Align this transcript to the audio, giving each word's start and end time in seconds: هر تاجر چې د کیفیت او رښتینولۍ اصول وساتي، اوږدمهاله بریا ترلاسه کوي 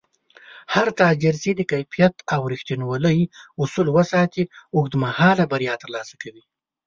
هر 0.73 0.87
تاجر 0.99 1.33
چې 1.43 1.51
د 1.55 1.61
کیفیت 1.71 2.15
او 2.35 2.41
رښتینولۍ 2.53 3.19
اصول 3.61 3.87
وساتي، 3.97 4.43
اوږدمهاله 4.75 5.43
بریا 5.51 5.73
ترلاسه 5.83 6.13
کوي 6.21 6.43